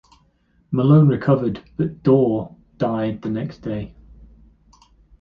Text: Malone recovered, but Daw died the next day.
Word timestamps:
Malone 0.71 1.07
recovered, 1.07 1.61
but 1.77 2.01
Daw 2.01 2.55
died 2.79 3.21
the 3.21 3.29
next 3.29 3.59
day. 3.59 3.93